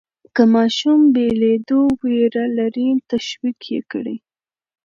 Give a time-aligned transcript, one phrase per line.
[0.35, 4.17] که ماشوم بېلېدو وېره لري، تشویق یې کړئ.